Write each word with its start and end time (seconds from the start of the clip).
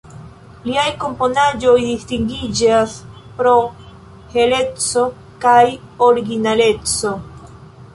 Liaj 0.69 0.85
komponaĵoj 1.03 1.75
distingiĝas 1.83 2.97
pro 3.37 3.53
heleco 4.35 5.09
kaj 5.47 5.63
originaleco. 6.11 7.15